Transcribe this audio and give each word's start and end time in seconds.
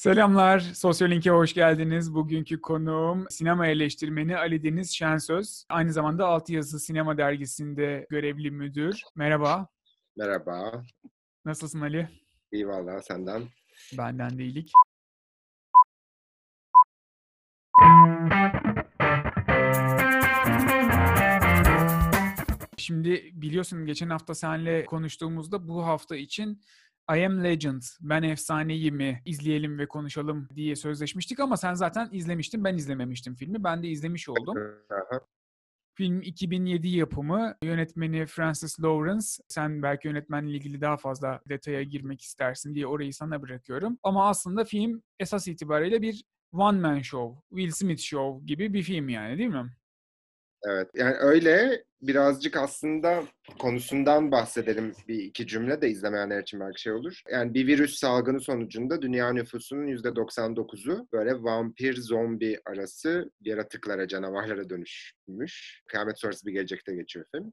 Selamlar, 0.00 0.60
Sosyolink'e 0.60 1.30
hoş 1.30 1.54
geldiniz. 1.54 2.14
Bugünkü 2.14 2.60
konuğum 2.60 3.26
sinema 3.30 3.66
eleştirmeni 3.66 4.36
Ali 4.36 4.62
Deniz 4.64 4.90
Şensöz. 4.90 5.64
Aynı 5.68 5.92
zamanda 5.92 6.26
Altı 6.26 6.52
Yazı 6.52 6.80
Sinema 6.80 7.18
Dergisi'nde 7.18 8.06
görevli 8.10 8.50
müdür. 8.50 9.02
Merhaba. 9.14 9.68
Merhaba. 10.16 10.82
Nasılsın 11.44 11.80
Ali? 11.80 12.08
İyi 12.52 12.68
valla 12.68 13.02
senden. 13.02 13.48
Benden 13.98 14.38
de 14.38 14.44
iyilik. 14.44 14.72
Şimdi 22.76 23.30
biliyorsun 23.34 23.86
geçen 23.86 24.10
hafta 24.10 24.34
seninle 24.34 24.84
konuştuğumuzda 24.84 25.68
bu 25.68 25.86
hafta 25.86 26.16
için 26.16 26.60
I 27.16 27.26
Am 27.26 27.44
Legend, 27.44 27.82
Ben 28.00 28.22
Efsaneyim 28.22 28.96
mi 28.96 29.22
izleyelim 29.24 29.78
ve 29.78 29.88
konuşalım 29.88 30.48
diye 30.54 30.76
sözleşmiştik 30.76 31.40
ama 31.40 31.56
sen 31.56 31.74
zaten 31.74 32.08
izlemiştin, 32.12 32.64
ben 32.64 32.74
izlememiştim 32.74 33.34
filmi. 33.34 33.64
Ben 33.64 33.82
de 33.82 33.88
izlemiş 33.88 34.28
oldum. 34.28 34.54
Film 35.94 36.22
2007 36.22 36.88
yapımı, 36.88 37.54
yönetmeni 37.62 38.26
Francis 38.26 38.80
Lawrence. 38.80 39.26
Sen 39.48 39.82
belki 39.82 40.08
yönetmenle 40.08 40.50
ilgili 40.50 40.80
daha 40.80 40.96
fazla 40.96 41.40
detaya 41.48 41.82
girmek 41.82 42.20
istersin 42.20 42.74
diye 42.74 42.86
orayı 42.86 43.14
sana 43.14 43.42
bırakıyorum. 43.42 43.98
Ama 44.02 44.28
aslında 44.28 44.64
film 44.64 45.02
esas 45.18 45.48
itibariyle 45.48 46.02
bir 46.02 46.24
one 46.52 46.80
man 46.80 47.00
show, 47.00 47.40
Will 47.50 47.70
Smith 47.70 48.00
show 48.00 48.46
gibi 48.46 48.72
bir 48.72 48.82
film 48.82 49.08
yani 49.08 49.38
değil 49.38 49.50
mi? 49.50 49.70
Evet 50.66 50.88
yani 50.94 51.16
öyle 51.18 51.84
birazcık 52.02 52.56
aslında 52.56 53.24
konusundan 53.58 54.32
bahsedelim 54.32 54.92
bir 55.08 55.18
iki 55.18 55.46
cümle 55.46 55.80
de 55.80 55.90
izlemeyenler 55.90 56.42
için 56.42 56.60
belki 56.60 56.80
şey 56.80 56.92
olur. 56.92 57.22
Yani 57.32 57.54
bir 57.54 57.66
virüs 57.66 57.98
salgını 57.98 58.40
sonucunda 58.40 59.02
dünya 59.02 59.32
nüfusunun 59.32 59.86
%99'u 59.86 61.08
böyle 61.12 61.42
vampir 61.42 61.96
zombi 61.96 62.60
arası 62.66 63.30
yaratıklara, 63.40 64.08
canavarlara 64.08 64.70
dönüşmüş. 64.70 65.82
Kıyamet 65.86 66.20
sonrası 66.20 66.46
bir 66.46 66.52
gelecekte 66.52 66.94
geçiyor 66.94 67.26
film. 67.34 67.52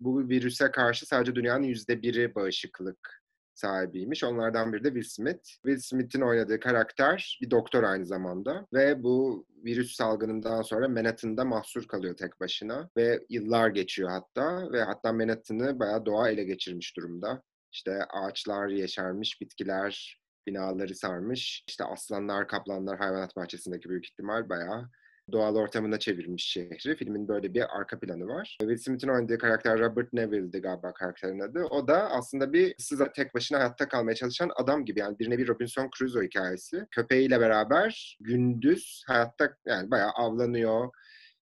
Bu 0.00 0.28
virüse 0.28 0.70
karşı 0.70 1.06
sadece 1.06 1.34
dünyanın 1.34 1.66
%1'i 1.66 2.34
bağışıklık 2.34 3.23
sahibiymiş. 3.54 4.24
Onlardan 4.24 4.72
biri 4.72 4.84
de 4.84 4.88
Will 4.88 5.08
Smith. 5.08 5.44
Will 5.44 5.78
Smith'in 5.78 6.20
oynadığı 6.20 6.60
karakter 6.60 7.38
bir 7.42 7.50
doktor 7.50 7.82
aynı 7.82 8.06
zamanda 8.06 8.66
ve 8.72 9.02
bu 9.02 9.46
virüs 9.64 9.96
salgınından 9.96 10.62
sonra 10.62 10.88
Manhattan'da 10.88 11.44
mahsur 11.44 11.86
kalıyor 11.86 12.16
tek 12.16 12.40
başına 12.40 12.90
ve 12.96 13.20
yıllar 13.28 13.68
geçiyor 13.68 14.10
hatta 14.10 14.72
ve 14.72 14.82
hatta 14.82 15.12
Manhattan'ı 15.12 15.78
bayağı 15.78 16.06
doğa 16.06 16.30
ele 16.30 16.44
geçirmiş 16.44 16.96
durumda. 16.96 17.42
İşte 17.72 18.04
ağaçlar 18.04 18.68
yeşermiş, 18.68 19.40
bitkiler 19.40 20.20
binaları 20.46 20.94
sarmış. 20.94 21.64
İşte 21.68 21.84
aslanlar, 21.84 22.48
kaplanlar 22.48 22.98
hayvanat 22.98 23.36
bahçesindeki 23.36 23.88
büyük 23.88 24.06
ihtimal 24.06 24.48
bayağı 24.48 24.90
doğal 25.32 25.56
ortamına 25.56 25.98
çevirmiş 25.98 26.44
şehri. 26.44 26.96
Filmin 26.96 27.28
böyle 27.28 27.54
bir 27.54 27.78
arka 27.78 27.98
planı 27.98 28.26
var. 28.26 28.56
Will 28.60 28.76
Smith'in 28.76 29.08
oynadığı 29.08 29.38
karakter 29.38 29.78
Robert 29.78 30.12
Neville'di 30.12 30.60
galiba 30.60 30.92
karakterin 30.92 31.40
adı. 31.40 31.64
O 31.64 31.88
da 31.88 32.10
aslında 32.10 32.52
bir 32.52 32.74
size 32.78 33.12
tek 33.12 33.34
başına 33.34 33.58
hayatta 33.58 33.88
kalmaya 33.88 34.14
çalışan 34.14 34.50
adam 34.56 34.84
gibi. 34.84 35.00
Yani 35.00 35.18
birine 35.18 35.38
bir 35.38 35.48
Robinson 35.48 35.90
Crusoe 35.98 36.24
hikayesi. 36.26 36.86
Köpeğiyle 36.90 37.40
beraber 37.40 38.18
gündüz 38.20 39.02
hayatta 39.06 39.56
yani 39.66 39.90
bayağı 39.90 40.10
avlanıyor, 40.10 40.90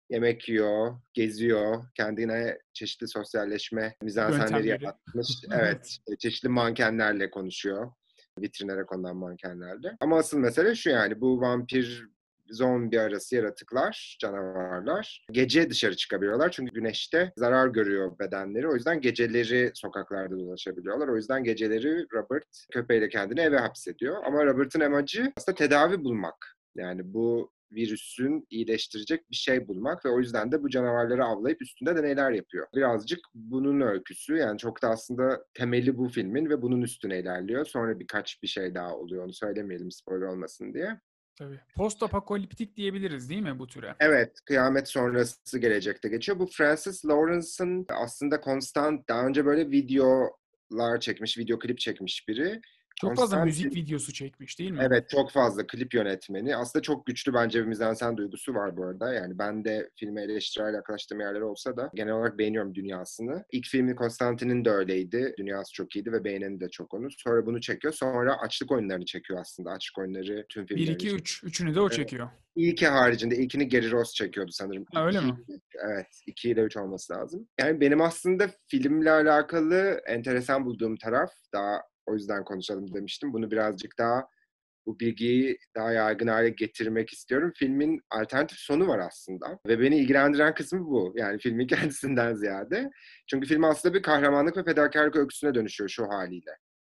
yemek 0.09 0.49
yiyor, 0.49 0.95
geziyor, 1.13 1.83
kendine 1.95 2.57
çeşitli 2.73 3.07
sosyalleşme 3.07 3.95
mizansenleri 4.03 4.67
yaratmış. 4.67 5.27
evet, 5.53 5.97
çeşitli 6.19 6.49
mankenlerle 6.49 7.31
konuşuyor 7.31 7.91
vitrinlere 8.39 8.85
konulan 8.85 9.17
mankenlerle. 9.17 9.97
Ama 9.99 10.17
asıl 10.17 10.37
mesele 10.37 10.75
şu 10.75 10.89
yani 10.89 11.21
bu 11.21 11.41
vampir 11.41 12.07
zombi 12.51 12.99
arası 12.99 13.35
yaratıklar, 13.35 14.17
canavarlar 14.19 15.25
gece 15.31 15.69
dışarı 15.69 15.95
çıkabiliyorlar. 15.95 16.51
Çünkü 16.51 16.73
güneşte 16.73 17.33
zarar 17.37 17.67
görüyor 17.67 18.19
bedenleri. 18.19 18.67
O 18.67 18.75
yüzden 18.75 19.01
geceleri 19.01 19.71
sokaklarda 19.73 20.39
dolaşabiliyorlar. 20.39 21.07
O 21.07 21.15
yüzden 21.15 21.43
geceleri 21.43 22.05
Robert 22.13 22.65
köpeğiyle 22.71 23.09
kendini 23.09 23.39
eve 23.39 23.57
hapsediyor. 23.57 24.23
Ama 24.25 24.45
Robert'ın 24.45 24.79
amacı 24.79 25.33
aslında 25.37 25.55
tedavi 25.55 26.03
bulmak. 26.03 26.57
Yani 26.75 27.13
bu 27.13 27.51
virüsün 27.71 28.47
iyileştirecek 28.49 29.31
bir 29.31 29.35
şey 29.35 29.67
bulmak 29.67 30.05
ve 30.05 30.09
o 30.09 30.19
yüzden 30.19 30.51
de 30.51 30.63
bu 30.63 30.69
canavarları 30.69 31.25
avlayıp 31.25 31.61
üstünde 31.61 31.95
deneyler 31.95 32.31
yapıyor. 32.31 32.67
Birazcık 32.75 33.19
bunun 33.33 33.81
öyküsü 33.81 34.35
yani 34.35 34.57
çok 34.57 34.81
da 34.81 34.89
aslında 34.89 35.45
temeli 35.53 35.97
bu 35.97 36.09
filmin 36.09 36.49
ve 36.49 36.61
bunun 36.61 36.81
üstüne 36.81 37.19
ilerliyor. 37.19 37.65
Sonra 37.65 37.99
birkaç 37.99 38.43
bir 38.43 38.47
şey 38.47 38.75
daha 38.75 38.95
oluyor 38.95 39.25
onu 39.25 39.33
söylemeyelim 39.33 39.91
spoiler 39.91 40.27
olmasın 40.27 40.73
diye. 40.73 40.99
Tabii. 41.41 41.59
Post 41.75 42.03
apokaliptik 42.03 42.77
diyebiliriz 42.77 43.29
değil 43.29 43.41
mi 43.41 43.59
bu 43.59 43.67
türe? 43.67 43.95
Evet, 43.99 44.39
kıyamet 44.45 44.87
sonrası 44.87 45.59
gelecekte 45.59 46.09
geçiyor. 46.09 46.39
Bu 46.39 46.47
Francis 46.47 47.05
Lawrence'ın 47.05 47.85
aslında 47.89 48.41
konstant 48.41 49.09
daha 49.09 49.25
önce 49.25 49.45
böyle 49.45 49.71
videolar 49.71 50.99
çekmiş, 50.99 51.37
video 51.37 51.59
klip 51.59 51.79
çekmiş 51.79 52.27
biri. 52.27 52.61
Çok 52.95 53.15
fazla 53.15 53.45
müzik 53.45 53.75
videosu 53.75 54.13
çekmiş 54.13 54.59
değil 54.59 54.71
mi? 54.71 54.79
Evet 54.81 55.09
çok 55.09 55.31
fazla 55.31 55.67
klip 55.67 55.93
yönetmeni. 55.93 56.55
Aslında 56.55 56.83
çok 56.83 57.05
güçlü 57.05 57.33
bence 57.33 57.61
bir 57.61 57.67
mizansen 57.67 58.17
duygusu 58.17 58.53
var 58.53 58.77
bu 58.77 58.85
arada. 58.85 59.13
Yani 59.13 59.39
ben 59.39 59.65
de 59.65 59.89
filme 59.95 60.21
eleştirel 60.21 60.73
yaklaştığım 60.73 61.19
yerler 61.19 61.41
olsa 61.41 61.77
da 61.77 61.89
genel 61.93 62.13
olarak 62.13 62.37
beğeniyorum 62.37 62.75
dünyasını. 62.75 63.43
İlk 63.51 63.67
filmi 63.67 63.95
Konstantin'in 63.95 64.65
de 64.65 64.69
öyleydi. 64.69 65.33
Dünyası 65.37 65.73
çok 65.73 65.95
iyiydi 65.95 66.11
ve 66.11 66.23
beğeneni 66.23 66.59
de 66.59 66.69
çok 66.69 66.93
onu. 66.93 67.07
Sonra 67.17 67.45
bunu 67.45 67.61
çekiyor. 67.61 67.93
Sonra 67.93 68.37
açlık 68.39 68.71
oyunlarını 68.71 69.05
çekiyor 69.05 69.39
aslında. 69.39 69.71
Açlık 69.71 69.97
oyunları 69.97 70.45
tüm 70.49 70.65
filmleri. 70.65 70.87
1, 70.87 70.93
2, 70.93 71.09
3. 71.09 71.43
Üçünü 71.43 71.75
de 71.75 71.81
o 71.81 71.89
çekiyor. 71.89 72.27
Evet. 72.31 72.41
İlki 72.55 72.87
haricinde 72.87 73.35
ilkini 73.35 73.69
Gary 73.69 73.91
Ross 73.91 74.13
çekiyordu 74.13 74.51
sanırım. 74.51 74.85
Ha, 74.93 75.05
öyle 75.05 75.21
mi? 75.21 75.37
Evet. 75.85 76.07
2 76.27 76.49
ile 76.49 76.61
3 76.61 76.77
olması 76.77 77.13
lazım. 77.13 77.47
Yani 77.59 77.81
benim 77.81 78.01
aslında 78.01 78.49
filmle 78.67 79.11
alakalı 79.11 80.01
enteresan 80.07 80.65
bulduğum 80.65 80.95
taraf 80.95 81.29
daha 81.53 81.81
o 82.05 82.13
yüzden 82.13 82.43
konuşalım 82.43 82.93
demiştim. 82.93 83.33
Bunu 83.33 83.51
birazcık 83.51 83.97
daha 83.99 84.27
bu 84.85 84.99
bilgiyi 84.99 85.57
daha 85.75 85.91
yaygın 85.91 86.27
hale 86.27 86.49
getirmek 86.49 87.13
istiyorum. 87.13 87.51
Filmin 87.55 88.01
alternatif 88.11 88.57
sonu 88.57 88.87
var 88.87 88.99
aslında. 88.99 89.59
Ve 89.67 89.79
beni 89.79 89.97
ilgilendiren 89.97 90.53
kısmı 90.53 90.79
bu. 90.79 91.13
Yani 91.15 91.39
filmin 91.39 91.67
kendisinden 91.67 92.33
ziyade. 92.33 92.89
Çünkü 93.29 93.47
film 93.47 93.63
aslında 93.63 93.95
bir 93.95 94.01
kahramanlık 94.01 94.57
ve 94.57 94.63
fedakarlık 94.63 95.15
öyküsüne 95.15 95.55
dönüşüyor 95.55 95.89
şu 95.89 96.07
haliyle. 96.09 96.51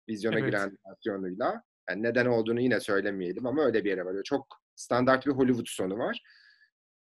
Vizyona 0.10 0.40
evet. 0.40 0.46
giren 0.46 0.78
versiyonuyla. 0.90 1.64
Yani 1.90 2.04
neden 2.04 2.26
olduğunu 2.26 2.62
yine 2.62 2.80
söylemeyelim 2.80 3.46
ama 3.46 3.66
öyle 3.66 3.84
bir 3.84 3.90
yere 3.90 4.06
varıyor. 4.06 4.24
Çok 4.24 4.48
standart 4.76 5.26
bir 5.26 5.32
Hollywood 5.32 5.68
sonu 5.68 5.98
var. 5.98 6.22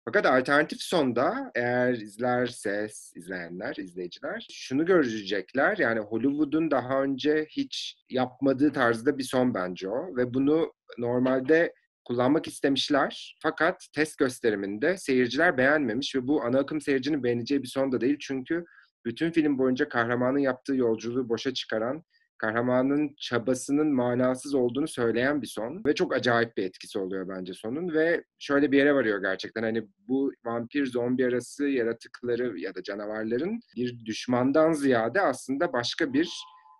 Fakat 0.06 0.26
alternatif 0.26 0.82
sonda 0.82 1.52
eğer 1.56 1.94
izlerse 1.94 2.88
izleyenler, 3.16 3.76
izleyiciler 3.76 4.48
şunu 4.52 4.86
görecekler. 4.86 5.78
Yani 5.78 6.00
Hollywood'un 6.00 6.72
daha 6.72 7.04
önce 7.04 7.48
hiç 7.50 7.96
yapmadığı 8.10 8.74
tarzda 8.74 9.18
bir 9.18 9.24
son 9.24 9.54
bence 9.54 9.90
o. 9.90 10.18
Ve 10.18 10.34
bunu 10.34 10.74
normalde 10.98 11.74
kullanmak 12.04 12.48
istemişler. 12.48 13.38
Fakat 13.44 13.88
test 13.94 14.18
gösteriminde 14.18 14.98
seyirciler 14.98 15.58
beğenmemiş 15.58 16.16
ve 16.16 16.28
bu 16.28 16.44
ana 16.44 16.60
akım 16.60 16.82
seyircinin 16.82 17.24
beğeneceği 17.24 17.64
bir 17.64 17.68
son 17.68 17.92
da 17.92 18.02
değil. 18.02 18.18
Çünkü 18.20 18.66
bütün 19.06 19.32
film 19.32 19.58
boyunca 19.58 19.90
kahramanın 19.90 20.40
yaptığı 20.40 20.76
yolculuğu 20.76 21.30
boşa 21.30 21.54
çıkaran 21.54 22.04
kahramanın 22.38 23.16
çabasının 23.19 23.94
manasız 23.94 24.53
olduğunu 24.53 24.88
söyleyen 24.88 25.41
bir 25.41 25.47
son 25.47 25.84
ve 25.85 25.96
çok 25.96 26.16
acayip 26.16 26.57
bir 26.57 26.63
etkisi 26.63 27.00
oluyor 27.00 27.29
bence 27.29 27.53
sonun 27.53 27.94
ve 27.94 28.23
şöyle 28.40 28.72
bir 28.72 28.78
yere 28.78 28.96
varıyor 28.96 29.22
gerçekten. 29.22 29.63
Hani 29.63 29.88
bu 30.07 30.31
vampir 30.46 30.85
zombi 30.85 31.25
arası 31.25 31.68
yaratıkları 31.68 32.59
ya 32.59 32.75
da 32.75 32.84
canavarların 32.84 33.59
bir 33.75 34.06
düşmandan 34.06 34.73
ziyade 34.73 35.22
aslında 35.22 35.73
başka 35.73 36.13
bir 36.13 36.29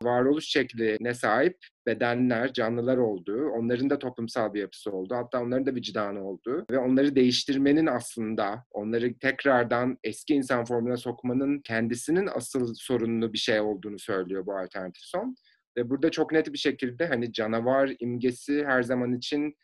varoluş 0.06 0.46
şekline 0.46 1.14
sahip 1.14 1.58
bedenler, 1.88 2.54
canlılar 2.54 2.98
olduğu, 2.98 3.50
onların 3.50 3.90
da 3.90 4.00
toplumsal 4.00 4.54
bir 4.54 4.60
yapısı 4.60 4.92
olduğu, 4.92 5.16
hatta 5.16 5.42
onların 5.42 5.66
da 5.66 5.76
vicdanı 5.76 6.28
olduğu 6.28 6.66
ve 6.72 6.78
onları 6.78 7.16
değiştirmenin 7.16 7.86
aslında, 7.86 8.66
onları 8.72 9.20
tekrardan 9.20 9.98
eski 10.04 10.34
insan 10.34 10.66
formuna 10.66 10.98
sokmanın 10.98 11.60
kendisinin 11.60 12.30
asıl 12.36 12.74
sorunlu 12.76 13.34
bir 13.34 13.38
şey 13.38 13.60
olduğunu 13.60 14.00
söylüyor 14.00 14.46
bu 14.46 14.58
alternatif 14.58 15.04
son. 15.04 15.36
Ve 15.78 15.90
burada 15.90 16.12
çok 16.12 16.32
net 16.32 16.54
bir 16.54 16.58
şekilde 16.58 17.06
hani 17.06 17.34
canavar 17.34 17.92
imgesi 18.00 18.66
her 18.66 18.84
zaman 18.84 19.14
için 19.14 19.56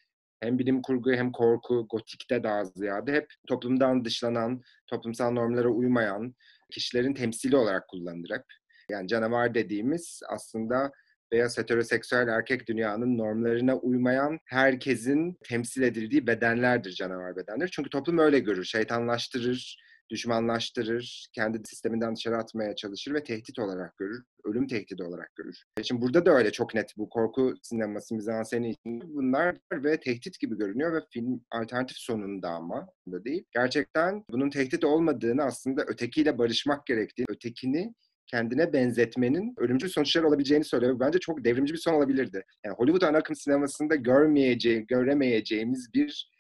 hem 0.42 0.60
bilim 0.60 0.82
kurgu 0.82 1.12
hem 1.12 1.32
korku, 1.32 1.88
gotikte 1.90 2.44
daha 2.44 2.66
ziyade 2.66 3.14
hep 3.14 3.28
toplumdan 3.48 4.06
dışlanan, 4.06 4.62
toplumsal 4.88 5.32
normlara 5.32 5.70
uymayan 5.70 6.36
kişilerin 6.72 7.14
temsili 7.14 7.56
olarak 7.56 7.88
kullanılır 7.88 8.30
hep. 8.30 8.44
Yani 8.92 9.08
canavar 9.08 9.54
dediğimiz 9.54 10.20
aslında 10.30 10.92
beyaz 11.32 11.58
heteroseksüel 11.58 12.28
erkek 12.28 12.68
dünyanın 12.68 13.18
normlarına 13.18 13.76
uymayan 13.78 14.40
herkesin 14.46 15.38
temsil 15.44 15.82
edildiği 15.82 16.28
bedenlerdir 16.28 16.92
canavar 16.92 17.36
bedenler. 17.36 17.70
Çünkü 17.74 17.90
toplum 17.90 18.18
öyle 18.18 18.40
görür, 18.40 18.64
şeytanlaştırır, 18.64 19.78
düşmanlaştırır, 20.12 21.28
kendi 21.34 21.62
sisteminden 21.66 22.16
dışarı 22.16 22.38
atmaya 22.38 22.76
çalışır 22.76 23.14
ve 23.14 23.24
tehdit 23.24 23.60
olarak 23.60 23.98
görür. 23.98 24.24
Ölüm 24.44 24.68
tehdidi 24.68 25.04
olarak 25.04 25.36
görür. 25.36 25.64
E 25.78 25.84
şimdi 25.84 26.02
burada 26.02 26.26
da 26.26 26.32
öyle 26.32 26.52
çok 26.52 26.76
net 26.76 26.98
bu 26.98 27.10
korku 27.10 27.54
sineması 27.64 28.16
mizanseni 28.16 28.70
içinde 28.70 29.06
bunlar 29.08 29.58
ve 29.74 30.00
tehdit 30.00 30.40
gibi 30.40 30.58
görünüyor 30.58 30.94
ve 30.94 31.06
film 31.14 31.42
alternatif 31.52 31.98
sonunda 31.98 32.50
ama 32.50 32.88
da 33.12 33.24
değil. 33.24 33.44
Gerçekten 33.52 34.24
bunun 34.32 34.50
tehdit 34.50 34.84
olmadığını 34.84 35.44
aslında 35.44 35.84
ötekiyle 35.88 36.38
barışmak 36.38 36.86
gerektiği, 36.86 37.26
ötekini 37.30 37.94
kendine 38.28 38.74
benzetmenin 38.74 39.54
ölümcül 39.58 39.90
sonuçlar 39.90 40.24
olabileceğini 40.24 40.66
söylüyor. 40.66 41.00
Bence 41.00 41.20
çok 41.20 41.44
devrimci 41.44 41.74
bir 41.74 41.80
son 41.80 41.94
olabilirdi. 41.94 42.44
Yani 42.66 42.76
Hollywood 42.76 43.02
ana 43.02 43.18
akım 43.18 43.36
sinemasında 43.36 43.96
görmeyeceği, 43.96 44.88
göremeyeceğimiz 44.88 45.94
bir 45.94 46.32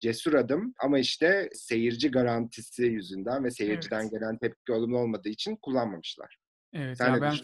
cesur 0.00 0.34
adım 0.34 0.74
ama 0.78 0.98
işte 0.98 1.48
seyirci 1.52 2.10
garantisi 2.10 2.82
yüzünden 2.82 3.44
ve 3.44 3.50
seyirciden 3.50 4.00
evet. 4.00 4.10
gelen 4.10 4.38
tepki 4.38 4.72
olumlu 4.72 4.98
olmadığı 4.98 5.28
için 5.28 5.56
kullanmamışlar. 5.56 6.43
Evet, 6.74 6.98
Sen 6.98 7.14
ya 7.14 7.20
ben 7.20 7.34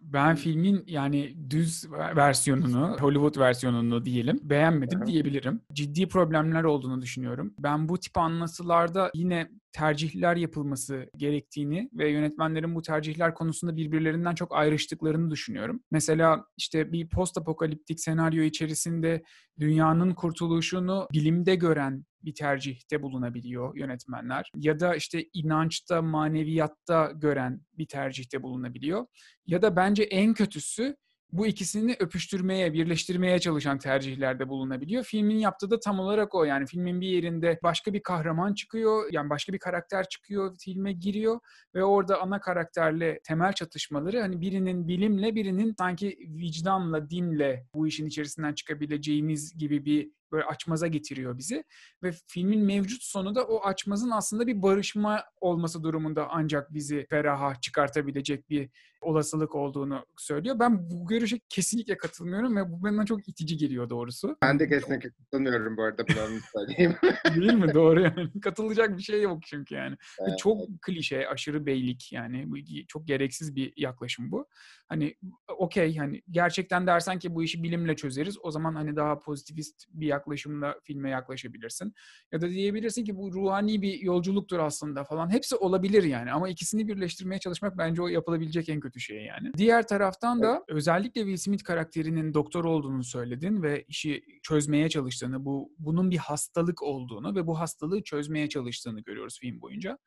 ben 0.00 0.36
filmin 0.36 0.84
yani 0.86 1.50
düz 1.50 1.84
versiyonunu, 1.92 2.96
Hollywood 3.00 3.38
versiyonunu 3.38 4.04
diyelim 4.04 4.40
beğenmedim 4.42 4.98
Hı-hı. 4.98 5.06
diyebilirim. 5.06 5.60
Ciddi 5.72 6.08
problemler 6.08 6.64
olduğunu 6.64 7.02
düşünüyorum. 7.02 7.54
Ben 7.58 7.88
bu 7.88 7.98
tip 7.98 8.18
anlatılarda 8.18 9.10
yine 9.14 9.50
tercihler 9.72 10.36
yapılması 10.36 11.10
gerektiğini 11.16 11.90
ve 11.92 12.10
yönetmenlerin 12.10 12.74
bu 12.74 12.82
tercihler 12.82 13.34
konusunda 13.34 13.76
birbirlerinden 13.76 14.34
çok 14.34 14.56
ayrıştıklarını 14.56 15.30
düşünüyorum. 15.30 15.80
Mesela 15.90 16.44
işte 16.56 16.92
bir 16.92 17.08
post 17.08 17.38
apokaliptik 17.38 18.00
senaryo 18.00 18.42
içerisinde 18.42 19.22
dünyanın 19.60 20.14
kurtuluşunu 20.14 21.08
bilimde 21.12 21.54
gören 21.54 22.04
bir 22.26 22.34
tercihte 22.34 23.02
bulunabiliyor 23.02 23.76
yönetmenler. 23.76 24.50
Ya 24.56 24.80
da 24.80 24.94
işte 24.94 25.24
inançta, 25.32 26.02
maneviyatta 26.02 27.12
gören 27.14 27.60
bir 27.78 27.86
tercihte 27.86 28.42
bulunabiliyor. 28.42 29.06
Ya 29.46 29.62
da 29.62 29.76
bence 29.76 30.02
en 30.02 30.34
kötüsü 30.34 30.96
bu 31.32 31.46
ikisini 31.46 31.96
öpüştürmeye, 32.00 32.72
birleştirmeye 32.72 33.38
çalışan 33.38 33.78
tercihlerde 33.78 34.48
bulunabiliyor. 34.48 35.04
Filmin 35.04 35.38
yaptığı 35.38 35.70
da 35.70 35.80
tam 35.80 36.00
olarak 36.00 36.34
o. 36.34 36.44
Yani 36.44 36.66
filmin 36.66 37.00
bir 37.00 37.08
yerinde 37.08 37.58
başka 37.62 37.92
bir 37.92 38.02
kahraman 38.02 38.54
çıkıyor, 38.54 39.12
yani 39.12 39.30
başka 39.30 39.52
bir 39.52 39.58
karakter 39.58 40.08
çıkıyor, 40.08 40.56
filme 40.60 40.92
giriyor 40.92 41.40
ve 41.74 41.84
orada 41.84 42.22
ana 42.22 42.40
karakterle 42.40 43.20
temel 43.24 43.52
çatışmaları 43.52 44.20
hani 44.20 44.40
birinin 44.40 44.88
bilimle, 44.88 45.34
birinin 45.34 45.74
sanki 45.78 46.18
vicdanla, 46.20 47.10
dinle 47.10 47.66
bu 47.74 47.86
işin 47.86 48.06
içerisinden 48.06 48.54
çıkabileceğimiz 48.54 49.58
gibi 49.58 49.84
bir 49.84 50.10
böyle 50.32 50.44
açmaza 50.44 50.86
getiriyor 50.86 51.38
bizi. 51.38 51.64
Ve 52.02 52.10
filmin 52.26 52.60
mevcut 52.60 53.02
sonu 53.02 53.34
da 53.34 53.44
o 53.44 53.64
açmazın 53.64 54.10
aslında 54.10 54.46
bir 54.46 54.62
barışma 54.62 55.24
olması 55.40 55.82
durumunda 55.82 56.28
ancak 56.30 56.74
bizi 56.74 57.06
feraha 57.10 57.60
çıkartabilecek 57.60 58.50
bir 58.50 58.70
olasılık 59.00 59.54
olduğunu 59.54 60.06
söylüyor. 60.16 60.58
Ben 60.58 60.90
bu 60.90 61.06
görüşe 61.06 61.40
kesinlikle 61.48 61.96
katılmıyorum 61.96 62.56
ve 62.56 62.70
bu 62.70 62.82
bana 62.82 63.06
çok 63.06 63.28
itici 63.28 63.56
geliyor 63.56 63.90
doğrusu. 63.90 64.36
Ben 64.42 64.58
de 64.58 64.68
kesinlikle 64.68 65.10
katılmıyorum 65.10 65.76
bu 65.76 65.82
arada 65.82 66.04
bunu 66.08 66.38
söyleyeyim. 66.52 66.94
Değil 67.34 67.52
mi? 67.52 67.74
Doğru 67.74 68.00
yani. 68.00 68.40
Katılacak 68.42 68.96
bir 68.98 69.02
şey 69.02 69.22
yok 69.22 69.38
çünkü 69.46 69.74
yani. 69.74 69.96
Evet. 70.20 70.38
Çok 70.38 70.82
klişe, 70.82 71.28
aşırı 71.28 71.66
beylik 71.66 72.12
yani. 72.12 72.46
Çok 72.88 73.06
gereksiz 73.06 73.56
bir 73.56 73.72
yaklaşım 73.76 74.30
bu. 74.30 74.48
Hani 74.88 75.14
okey 75.58 75.96
hani 75.96 76.22
gerçekten 76.30 76.86
dersen 76.86 77.18
ki 77.18 77.34
bu 77.34 77.42
işi 77.42 77.62
bilimle 77.62 77.96
çözeriz. 77.96 78.36
O 78.42 78.50
zaman 78.50 78.74
hani 78.74 78.96
daha 78.96 79.18
pozitivist 79.18 79.84
bir 79.88 80.06
yaklaşımla 80.16 80.80
filme 80.82 81.10
yaklaşabilirsin. 81.10 81.94
Ya 82.32 82.40
da 82.40 82.50
diyebilirsin 82.50 83.04
ki 83.04 83.16
bu 83.16 83.32
ruhani 83.32 83.82
bir 83.82 84.00
yolculuktur 84.00 84.58
aslında 84.58 85.04
falan. 85.04 85.32
Hepsi 85.32 85.56
olabilir 85.56 86.02
yani 86.02 86.32
ama 86.32 86.48
ikisini 86.48 86.88
birleştirmeye 86.88 87.38
çalışmak 87.38 87.78
bence 87.78 88.02
o 88.02 88.08
yapılabilecek 88.08 88.68
en 88.68 88.80
kötü 88.80 89.00
şey 89.00 89.24
yani. 89.24 89.52
Diğer 89.56 89.86
taraftan 89.86 90.42
da 90.42 90.64
özellikle 90.68 91.20
Will 91.20 91.36
Smith 91.36 91.64
karakterinin 91.64 92.34
doktor 92.34 92.64
olduğunu 92.64 93.04
söyledin 93.04 93.62
ve 93.62 93.84
işi 93.88 94.22
çözmeye 94.42 94.88
çalıştığını, 94.88 95.44
bu 95.44 95.72
bunun 95.78 96.10
bir 96.10 96.16
hastalık 96.16 96.82
olduğunu 96.82 97.34
ve 97.34 97.46
bu 97.46 97.58
hastalığı 97.58 98.02
çözmeye 98.02 98.48
çalıştığını 98.48 99.00
görüyoruz 99.00 99.38
film 99.40 99.60
boyunca. 99.60 99.98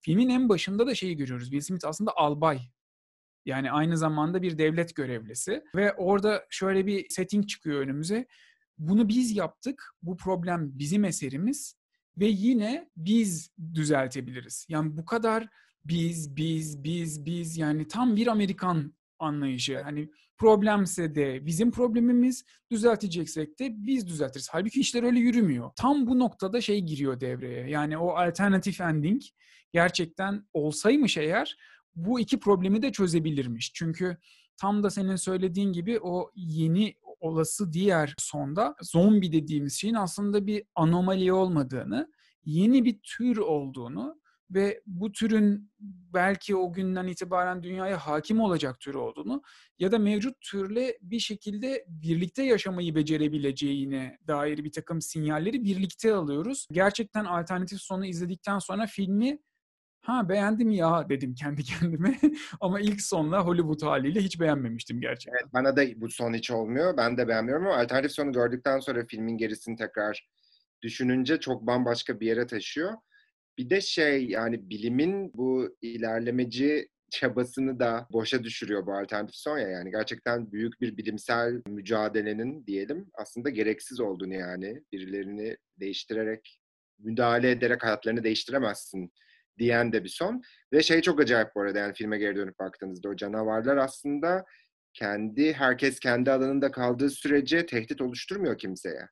Filmin 0.00 0.28
en 0.28 0.48
başında 0.48 0.86
da 0.86 0.94
şeyi 0.94 1.16
görüyoruz. 1.16 1.50
Will 1.50 1.60
Smith 1.60 1.86
aslında 1.86 2.16
albay 2.16 2.58
yani 3.48 3.70
aynı 3.70 3.96
zamanda 3.96 4.42
bir 4.42 4.58
devlet 4.58 4.96
görevlisi 4.96 5.62
ve 5.74 5.92
orada 5.92 6.46
şöyle 6.50 6.86
bir 6.86 7.08
setting 7.08 7.48
çıkıyor 7.48 7.80
önümüze. 7.80 8.26
Bunu 8.78 9.08
biz 9.08 9.36
yaptık. 9.36 9.94
Bu 10.02 10.16
problem 10.16 10.78
bizim 10.78 11.04
eserimiz 11.04 11.76
ve 12.18 12.26
yine 12.26 12.90
biz 12.96 13.50
düzeltebiliriz. 13.74 14.66
Yani 14.68 14.96
bu 14.96 15.04
kadar 15.04 15.48
biz, 15.84 16.36
biz, 16.36 16.84
biz, 16.84 17.26
biz 17.26 17.58
yani 17.58 17.88
tam 17.88 18.16
bir 18.16 18.26
Amerikan 18.26 18.94
anlayışı. 19.18 19.82
Hani 19.82 20.10
problemse 20.36 21.14
de 21.14 21.46
bizim 21.46 21.70
problemimiz, 21.70 22.44
düzelteceksek 22.70 23.58
de 23.58 23.74
biz 23.76 24.06
düzeltiriz. 24.06 24.48
Halbuki 24.50 24.80
işler 24.80 25.02
öyle 25.02 25.18
yürümüyor. 25.18 25.70
Tam 25.76 26.06
bu 26.06 26.18
noktada 26.18 26.60
şey 26.60 26.80
giriyor 26.80 27.20
devreye. 27.20 27.70
Yani 27.70 27.98
o 27.98 28.08
alternatif 28.08 28.80
ending 28.80 29.22
gerçekten 29.72 30.46
olsaymış 30.52 31.16
eğer 31.16 31.56
bu 31.94 32.20
iki 32.20 32.40
problemi 32.40 32.82
de 32.82 32.92
çözebilirmiş. 32.92 33.72
Çünkü 33.74 34.16
tam 34.56 34.82
da 34.82 34.90
senin 34.90 35.16
söylediğin 35.16 35.72
gibi 35.72 35.98
o 36.00 36.30
yeni 36.34 36.94
olası 37.20 37.72
diğer 37.72 38.14
sonda 38.18 38.74
zombi 38.82 39.32
dediğimiz 39.32 39.74
şeyin 39.74 39.94
aslında 39.94 40.46
bir 40.46 40.62
anomali 40.74 41.32
olmadığını, 41.32 42.12
yeni 42.44 42.84
bir 42.84 42.98
tür 43.02 43.36
olduğunu 43.36 44.20
ve 44.50 44.82
bu 44.86 45.12
türün 45.12 45.70
belki 46.14 46.56
o 46.56 46.72
günden 46.72 47.06
itibaren 47.06 47.62
dünyaya 47.62 47.98
hakim 47.98 48.40
olacak 48.40 48.80
tür 48.80 48.94
olduğunu 48.94 49.42
ya 49.78 49.92
da 49.92 49.98
mevcut 49.98 50.40
türle 50.40 50.98
bir 51.02 51.18
şekilde 51.18 51.84
birlikte 51.88 52.42
yaşamayı 52.42 52.94
becerebileceğine 52.94 54.18
dair 54.28 54.64
bir 54.64 54.72
takım 54.72 55.00
sinyalleri 55.00 55.64
birlikte 55.64 56.14
alıyoruz. 56.14 56.66
Gerçekten 56.72 57.24
alternatif 57.24 57.80
sonu 57.80 58.06
izledikten 58.06 58.58
sonra 58.58 58.86
filmi 58.86 59.38
ha 60.08 60.28
beğendim 60.28 60.70
ya 60.70 61.08
dedim 61.08 61.34
kendi 61.34 61.64
kendime. 61.64 62.18
Ama 62.60 62.80
ilk 62.80 63.00
sonla 63.00 63.40
Hollywood 63.44 63.82
haliyle 63.82 64.20
hiç 64.20 64.40
beğenmemiştim 64.40 65.00
gerçekten. 65.00 65.38
Evet, 65.42 65.52
bana 65.54 65.76
da 65.76 65.82
bu 65.96 66.08
son 66.08 66.34
hiç 66.34 66.50
olmuyor. 66.50 66.96
Ben 66.96 67.16
de 67.16 67.28
beğenmiyorum 67.28 67.66
ama 67.66 67.76
alternatif 67.76 68.12
sonu 68.12 68.32
gördükten 68.32 68.80
sonra 68.80 69.06
filmin 69.06 69.38
gerisini 69.38 69.76
tekrar 69.76 70.28
düşününce 70.82 71.40
çok 71.40 71.66
bambaşka 71.66 72.20
bir 72.20 72.26
yere 72.26 72.46
taşıyor. 72.46 72.92
Bir 73.58 73.70
de 73.70 73.80
şey 73.80 74.26
yani 74.26 74.70
bilimin 74.70 75.32
bu 75.34 75.76
ilerlemeci 75.82 76.88
çabasını 77.10 77.80
da 77.80 78.06
boşa 78.12 78.44
düşürüyor 78.44 78.86
bu 78.86 78.94
alternatif 78.94 79.36
son 79.36 79.58
ya 79.58 79.68
yani 79.68 79.90
gerçekten 79.90 80.52
büyük 80.52 80.80
bir 80.80 80.96
bilimsel 80.96 81.62
mücadelenin 81.66 82.66
diyelim 82.66 83.10
aslında 83.14 83.50
gereksiz 83.50 84.00
olduğunu 84.00 84.34
yani 84.34 84.82
birilerini 84.92 85.56
değiştirerek 85.80 86.60
müdahale 86.98 87.50
ederek 87.50 87.84
hayatlarını 87.84 88.24
değiştiremezsin 88.24 89.12
diyen 89.58 89.92
de 89.92 90.04
bir 90.04 90.08
son. 90.08 90.42
Ve 90.72 90.82
şey 90.82 91.02
çok 91.02 91.20
acayip 91.20 91.48
bu 91.54 91.60
arada 91.60 91.78
yani 91.78 91.94
filme 91.94 92.18
geri 92.18 92.36
dönüp 92.36 92.58
baktığınızda 92.58 93.08
o 93.08 93.16
canavarlar 93.16 93.76
aslında 93.76 94.44
kendi 94.94 95.52
herkes 95.52 96.00
kendi 96.00 96.30
alanında 96.30 96.70
kaldığı 96.70 97.10
sürece 97.10 97.66
tehdit 97.66 98.00
oluşturmuyor 98.00 98.58
kimseye. 98.58 99.08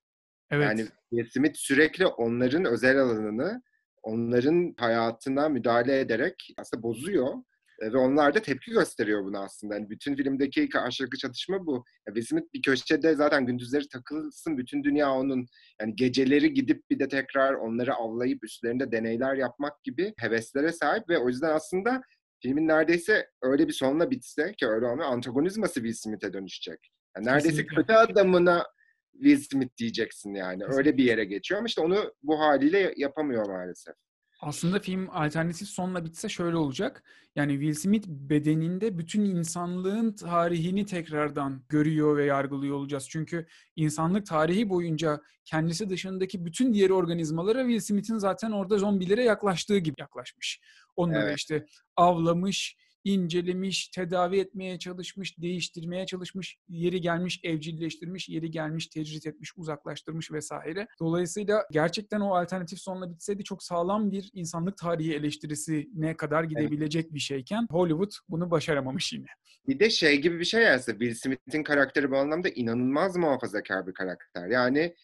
Evet. 0.50 0.64
Yani 0.64 0.86
Will 1.10 1.30
Smith 1.30 1.56
sürekli 1.56 2.06
onların 2.06 2.64
özel 2.64 2.98
alanını 2.98 3.62
onların 4.02 4.74
hayatına 4.78 5.48
müdahale 5.48 6.00
ederek 6.00 6.54
aslında 6.58 6.82
bozuyor 6.82 7.34
e, 7.82 7.92
ve 7.92 7.96
onlar 7.96 8.34
da 8.34 8.42
tepki 8.42 8.70
gösteriyor 8.70 9.24
buna 9.24 9.40
aslında. 9.40 9.74
Yani 9.74 9.90
bütün 9.90 10.16
filmdeki 10.16 10.68
karşılıklı 10.68 11.18
çatışma 11.18 11.66
bu. 11.66 11.84
Yani 12.08 12.16
Will 12.16 12.54
bir 12.54 12.62
köşede 12.62 13.14
zaten 13.14 13.46
gündüzleri 13.46 13.88
takılsın, 13.88 14.58
bütün 14.58 14.84
dünya 14.84 15.12
onun. 15.12 15.46
Yani 15.80 15.96
geceleri 15.96 16.54
gidip 16.54 16.90
bir 16.90 16.98
de 16.98 17.08
tekrar 17.08 17.54
onları 17.54 17.94
avlayıp 17.94 18.44
üstlerinde 18.44 18.92
deneyler 18.92 19.34
yapmak 19.34 19.84
gibi 19.84 20.14
heveslere 20.18 20.72
sahip 20.72 21.08
ve 21.08 21.18
o 21.18 21.28
yüzden 21.28 21.50
aslında 21.50 22.02
filmin 22.42 22.68
neredeyse 22.68 23.28
öyle 23.42 23.68
bir 23.68 23.72
sonla 23.72 24.10
bitse 24.10 24.54
ki 24.58 24.66
öyle 24.66 24.86
olmuyor, 24.86 25.08
antagonizması 25.08 25.74
Will 25.74 25.94
Smith'e 25.94 26.32
dönüşecek. 26.32 26.92
Yani 27.16 27.26
neredeyse 27.26 27.48
Kesinlikle. 27.48 27.76
kötü 27.76 27.92
adamına 27.92 28.66
Will 29.12 29.36
Smith 29.50 29.76
diyeceksin 29.76 30.34
yani. 30.34 30.58
Kesinlikle. 30.58 30.76
Öyle 30.78 30.96
bir 30.96 31.04
yere 31.04 31.24
geçiyor 31.24 31.58
ama 31.58 31.66
işte 31.66 31.80
onu 31.80 32.14
bu 32.22 32.40
haliyle 32.40 32.94
yapamıyor 32.96 33.46
maalesef. 33.46 33.94
Aslında 34.40 34.78
film 34.78 35.08
alternatif 35.10 35.68
sonla 35.68 36.04
bitse 36.04 36.28
şöyle 36.28 36.56
olacak. 36.56 37.02
Yani 37.36 37.52
Will 37.52 37.74
Smith 37.74 38.06
bedeninde 38.08 38.98
bütün 38.98 39.24
insanlığın 39.24 40.12
tarihini 40.12 40.86
tekrardan 40.86 41.62
görüyor 41.68 42.16
ve 42.16 42.24
yargılıyor 42.24 42.76
olacağız. 42.76 43.08
Çünkü 43.10 43.46
insanlık 43.76 44.26
tarihi 44.26 44.68
boyunca 44.68 45.20
kendisi 45.44 45.90
dışındaki 45.90 46.44
bütün 46.44 46.74
diğer 46.74 46.90
organizmalara 46.90 47.60
Will 47.60 47.80
Smith'in 47.80 48.18
zaten 48.18 48.50
orada 48.50 48.78
zombilere 48.78 49.24
yaklaştığı 49.24 49.78
gibi 49.78 49.94
yaklaşmış. 49.98 50.60
Onları 50.96 51.26
evet. 51.26 51.38
işte 51.38 51.66
avlamış, 51.96 52.76
incelemiş, 53.06 53.88
tedavi 53.88 54.38
etmeye 54.38 54.78
çalışmış, 54.78 55.38
değiştirmeye 55.38 56.06
çalışmış, 56.06 56.56
yeri 56.68 57.00
gelmiş 57.00 57.40
evcilleştirmiş, 57.44 58.28
yeri 58.28 58.50
gelmiş 58.50 58.86
tecrit 58.86 59.26
etmiş, 59.26 59.52
uzaklaştırmış 59.56 60.32
vesaire. 60.32 60.86
Dolayısıyla 61.00 61.66
gerçekten 61.70 62.20
o 62.20 62.34
alternatif 62.34 62.78
sonla 62.78 63.10
bitseydi 63.10 63.44
çok 63.44 63.62
sağlam 63.62 64.10
bir 64.12 64.30
insanlık 64.32 64.78
tarihi 64.78 65.14
eleştirisi 65.14 65.88
ne 65.94 66.16
kadar 66.16 66.44
gidebilecek 66.44 67.04
evet. 67.04 67.14
bir 67.14 67.18
şeyken 67.18 67.66
Hollywood 67.70 68.12
bunu 68.28 68.50
başaramamış 68.50 69.12
yine. 69.12 69.26
Bir 69.68 69.78
de 69.78 69.90
şey 69.90 70.20
gibi 70.20 70.38
bir 70.38 70.44
şey 70.44 70.62
yerse 70.62 70.92
Will 70.92 71.14
Smith'in 71.14 71.62
karakteri 71.62 72.10
bu 72.10 72.16
anlamda 72.16 72.48
inanılmaz 72.48 73.16
muhafazakar 73.16 73.86
bir 73.86 73.94
karakter. 73.94 74.48
Yani 74.48 74.94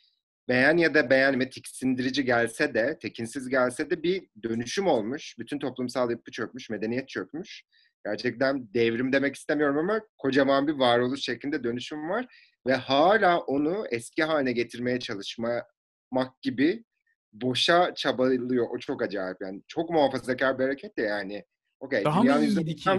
beğen 0.49 0.77
ya 0.77 0.95
da 0.95 1.11
beğenme 1.11 1.51
tiksindirici 1.51 2.25
gelse 2.25 2.75
de, 2.75 2.99
tekinsiz 3.03 3.49
gelse 3.49 3.91
de 3.91 4.03
bir 4.03 4.27
dönüşüm 4.43 4.87
olmuş. 4.87 5.35
Bütün 5.39 5.59
toplumsal 5.59 6.11
yapı 6.11 6.31
çökmüş, 6.31 6.71
medeniyet 6.71 7.09
çökmüş. 7.09 7.65
Gerçekten 8.05 8.75
devrim 8.75 9.13
demek 9.13 9.37
istemiyorum 9.37 9.79
ama 9.79 10.01
kocaman 10.19 10.67
bir 10.67 10.73
varoluş 10.73 11.21
şeklinde 11.23 11.65
dönüşüm 11.65 12.11
var. 12.11 12.27
Ve 12.67 12.75
hala 12.75 13.41
onu 13.41 13.85
eski 13.91 14.25
haline 14.25 14.53
getirmeye 14.53 15.01
çalışmak 15.01 16.43
gibi 16.43 16.85
boşa 17.33 17.95
çabalıyor. 17.95 18.67
O 18.71 18.79
çok 18.79 19.03
acayip 19.03 19.37
yani. 19.41 19.63
Çok 19.69 19.91
muhafazakar 19.91 20.59
bir 20.59 20.65
hareket 20.65 20.99
de 20.99 21.03
yani. 21.03 21.45
Okay, 21.81 22.05
Daha 22.05 22.23
mı 22.23 22.45
iyiydi 22.45 22.77
ki? 22.77 22.91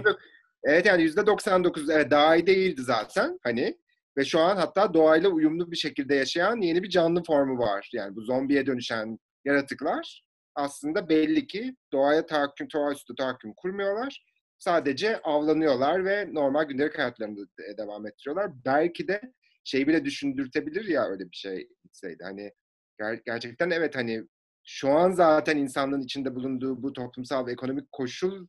Evet 0.64 0.86
yani 0.86 1.02
%99 1.02 1.92
evet, 1.92 2.10
daha 2.10 2.36
iyi 2.36 2.46
değildi 2.46 2.82
zaten 2.82 3.38
hani. 3.42 3.78
Ve 4.18 4.24
şu 4.24 4.40
an 4.40 4.56
hatta 4.56 4.94
doğayla 4.94 5.28
uyumlu 5.28 5.70
bir 5.70 5.76
şekilde 5.76 6.14
yaşayan 6.14 6.60
yeni 6.60 6.82
bir 6.82 6.88
canlı 6.88 7.22
formu 7.22 7.58
var. 7.58 7.90
Yani 7.92 8.16
bu 8.16 8.20
zombiye 8.20 8.66
dönüşen 8.66 9.18
yaratıklar 9.44 10.24
aslında 10.54 11.08
belli 11.08 11.46
ki 11.46 11.76
doğaya 11.92 12.26
tahakküm, 12.26 12.68
doğaüstü 12.74 13.14
tahakküm 13.14 13.54
kurmuyorlar. 13.56 14.24
Sadece 14.58 15.20
avlanıyorlar 15.20 16.04
ve 16.04 16.34
normal 16.34 16.64
gündelik 16.64 16.98
hayatlarını 16.98 17.46
devam 17.78 18.06
ettiriyorlar. 18.06 18.50
Belki 18.64 19.08
de 19.08 19.20
şey 19.64 19.86
bile 19.86 20.04
düşündürtebilir 20.04 20.84
ya 20.84 21.06
öyle 21.06 21.24
bir 21.30 21.36
şey 21.36 21.68
gitseydi. 21.84 22.24
Hani 22.24 22.52
ger- 23.00 23.22
gerçekten 23.24 23.70
evet 23.70 23.96
hani 23.96 24.24
şu 24.64 24.90
an 24.90 25.10
zaten 25.10 25.56
insanlığın 25.56 26.02
içinde 26.02 26.34
bulunduğu 26.34 26.82
bu 26.82 26.92
toplumsal 26.92 27.46
ve 27.46 27.52
ekonomik 27.52 27.92
koşul 27.92 28.46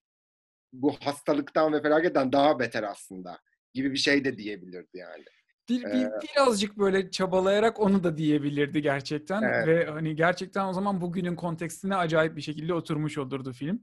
bu 0.73 0.93
hastalıktan 0.93 1.73
ve 1.73 1.81
felaketten 1.81 2.31
daha 2.31 2.59
beter 2.59 2.83
aslında 2.83 3.39
gibi 3.73 3.91
bir 3.91 3.97
şey 3.97 4.25
de 4.25 4.37
diyebilirdi 4.37 4.97
yani. 4.97 5.23
Bir, 5.69 5.83
bir, 5.83 6.05
ee, 6.05 6.11
birazcık 6.21 6.77
böyle 6.77 7.11
çabalayarak 7.11 7.79
onu 7.79 8.03
da 8.03 8.17
diyebilirdi 8.17 8.81
gerçekten 8.81 9.41
evet. 9.41 9.67
ve 9.67 9.85
hani 9.85 10.15
gerçekten 10.15 10.67
o 10.67 10.73
zaman 10.73 11.01
bugünün 11.01 11.35
kontekstine 11.35 11.95
acayip 11.95 12.35
bir 12.35 12.41
şekilde 12.41 12.73
oturmuş 12.73 13.17
olurdu 13.17 13.53
film. 13.53 13.81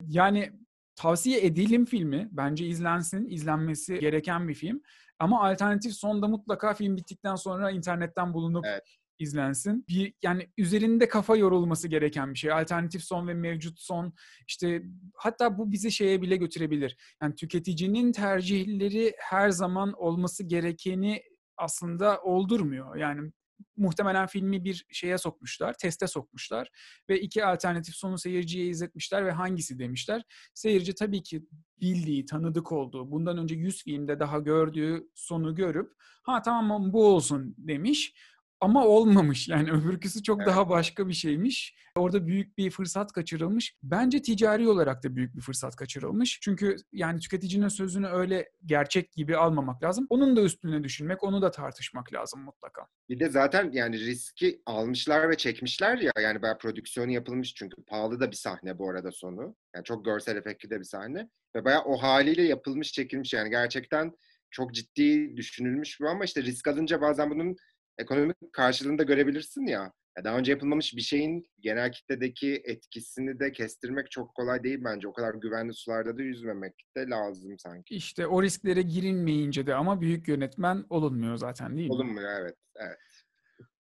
Yani 0.00 0.52
tavsiye 0.96 1.46
edelim 1.46 1.84
filmi. 1.84 2.28
Bence 2.32 2.66
izlensin, 2.66 3.30
izlenmesi 3.30 3.98
gereken 3.98 4.48
bir 4.48 4.54
film. 4.54 4.82
Ama 5.18 5.44
alternatif 5.48 5.92
sonda 5.92 6.28
mutlaka 6.28 6.74
film 6.74 6.96
bittikten 6.96 7.34
sonra 7.34 7.70
internetten 7.70 8.34
bulunup 8.34 8.66
evet 8.66 8.84
izlensin. 9.18 9.84
Bir 9.88 10.14
yani 10.22 10.48
üzerinde 10.58 11.08
kafa 11.08 11.36
yorulması 11.36 11.88
gereken 11.88 12.32
bir 12.32 12.38
şey. 12.38 12.52
Alternatif 12.52 13.02
son 13.04 13.28
ve 13.28 13.34
mevcut 13.34 13.78
son 13.80 14.12
işte 14.48 14.82
hatta 15.14 15.58
bu 15.58 15.72
bizi 15.72 15.92
şeye 15.92 16.22
bile 16.22 16.36
götürebilir. 16.36 16.96
Yani 17.22 17.34
tüketicinin 17.34 18.12
tercihleri 18.12 19.14
her 19.18 19.50
zaman 19.50 19.92
olması 19.92 20.44
gerekeni 20.44 21.22
aslında 21.56 22.20
oldurmuyor. 22.22 22.96
Yani 22.96 23.32
muhtemelen 23.76 24.26
filmi 24.26 24.64
bir 24.64 24.86
şeye 24.92 25.18
sokmuşlar, 25.18 25.74
teste 25.78 26.06
sokmuşlar 26.06 26.68
ve 27.08 27.20
iki 27.20 27.44
alternatif 27.44 27.94
sonu 27.94 28.18
seyirciye 28.18 28.66
izletmişler 28.66 29.26
ve 29.26 29.32
hangisi 29.32 29.78
demişler. 29.78 30.22
Seyirci 30.54 30.94
tabii 30.94 31.22
ki 31.22 31.42
bildiği, 31.80 32.26
tanıdık 32.26 32.72
olduğu, 32.72 33.10
bundan 33.10 33.38
önce 33.38 33.54
100 33.54 33.82
filmde 33.84 34.20
daha 34.20 34.38
gördüğü 34.38 35.08
sonu 35.14 35.54
görüp 35.54 35.92
ha 36.22 36.42
tamam 36.42 36.92
bu 36.92 37.06
olsun 37.06 37.54
demiş. 37.58 38.14
Ama 38.64 38.86
olmamış 38.86 39.48
yani 39.48 39.70
öbürküsü 39.70 40.22
çok 40.22 40.38
evet. 40.38 40.48
daha 40.48 40.68
başka 40.68 41.08
bir 41.08 41.12
şeymiş. 41.12 41.74
Orada 41.96 42.26
büyük 42.26 42.58
bir 42.58 42.70
fırsat 42.70 43.12
kaçırılmış. 43.12 43.76
Bence 43.82 44.22
ticari 44.22 44.68
olarak 44.68 45.04
da 45.04 45.16
büyük 45.16 45.36
bir 45.36 45.40
fırsat 45.40 45.76
kaçırılmış. 45.76 46.38
Çünkü 46.42 46.76
yani 46.92 47.20
tüketicinin 47.20 47.68
sözünü 47.68 48.06
öyle 48.06 48.50
gerçek 48.66 49.12
gibi 49.12 49.36
almamak 49.36 49.82
lazım. 49.82 50.06
Onun 50.10 50.36
da 50.36 50.42
üstüne 50.42 50.84
düşünmek, 50.84 51.22
onu 51.22 51.42
da 51.42 51.50
tartışmak 51.50 52.12
lazım 52.12 52.40
mutlaka. 52.40 52.86
Bir 53.08 53.20
de 53.20 53.28
zaten 53.28 53.70
yani 53.72 54.00
riski 54.00 54.62
almışlar 54.66 55.30
ve 55.30 55.36
çekmişler 55.36 55.98
ya. 55.98 56.12
Yani 56.22 56.42
bayağı 56.42 56.58
prodüksiyonu 56.58 57.10
yapılmış 57.10 57.54
çünkü 57.54 57.84
pahalı 57.84 58.20
da 58.20 58.30
bir 58.30 58.36
sahne 58.36 58.78
bu 58.78 58.90
arada 58.90 59.12
sonu. 59.12 59.56
Yani 59.74 59.84
çok 59.84 60.04
görsel 60.04 60.36
efektli 60.36 60.70
de 60.70 60.78
bir 60.78 60.84
sahne. 60.84 61.28
Ve 61.56 61.64
bayağı 61.64 61.82
o 61.82 61.96
haliyle 61.96 62.42
yapılmış, 62.42 62.92
çekilmiş 62.92 63.32
yani 63.32 63.50
gerçekten 63.50 64.12
çok 64.50 64.74
ciddi 64.74 65.36
düşünülmüş 65.36 66.00
bu 66.00 66.08
ama 66.08 66.24
işte 66.24 66.42
risk 66.42 66.68
alınca 66.68 67.00
bazen 67.00 67.30
bunun 67.30 67.56
ekonomik 67.98 68.36
karşılığını 68.52 68.98
da 68.98 69.02
görebilirsin 69.02 69.66
ya. 69.66 69.92
Daha 70.24 70.38
önce 70.38 70.52
yapılmamış 70.52 70.96
bir 70.96 71.00
şeyin 71.00 71.46
genel 71.60 71.92
kitledeki 71.92 72.62
etkisini 72.64 73.40
de 73.40 73.52
kestirmek 73.52 74.10
çok 74.10 74.34
kolay 74.34 74.62
değil 74.62 74.78
bence. 74.84 75.08
O 75.08 75.12
kadar 75.12 75.34
güvenli 75.34 75.74
sularda 75.74 76.18
da 76.18 76.22
yüzmemek 76.22 76.72
de 76.96 77.08
lazım 77.08 77.58
sanki. 77.58 77.94
İşte 77.94 78.26
o 78.26 78.42
risklere 78.42 78.82
girilmeyince 78.82 79.66
de 79.66 79.74
ama 79.74 80.00
büyük 80.00 80.28
yönetmen 80.28 80.84
olunmuyor 80.90 81.36
zaten 81.36 81.76
değil 81.76 81.88
mi? 81.88 81.94
Olunmuyor 81.94 82.40
evet. 82.40 82.56
evet. 82.76 82.98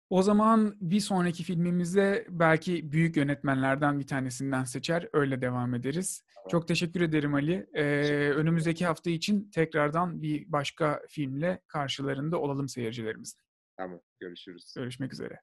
O 0.10 0.24
zaman 0.24 0.76
bir 0.82 1.00
sonraki 1.00 1.44
filmimizde 1.44 2.26
belki 2.30 2.92
büyük 2.92 3.18
yönetmenlerden 3.18 4.00
bir 4.00 4.08
tanesinden 4.08 4.64
seçer. 4.64 5.10
Öyle 5.14 5.42
devam 5.42 5.74
ederiz. 5.74 6.24
Tamam. 6.36 6.50
Çok 6.50 6.68
teşekkür 6.68 7.02
ederim 7.02 7.34
Ali. 7.34 7.68
Ee, 7.74 7.84
önümüzdeki 8.30 8.86
hafta 8.86 9.10
için 9.10 9.50
tekrardan 9.52 10.22
bir 10.22 10.52
başka 10.52 11.02
filmle 11.10 11.62
karşılarında 11.68 12.38
olalım 12.38 12.70
seyircilerimizin. 12.70 13.40
Tamam, 13.82 14.02
görüşürüz. 14.20 14.76
Görüşmek 14.76 15.14
üzere. 15.14 15.42